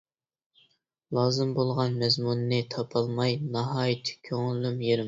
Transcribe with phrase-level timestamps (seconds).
[1.17, 4.97] لازىم بولغان مەزمۇننى تاپالماي ناھايىتى كۆڭلۈم يېرىم.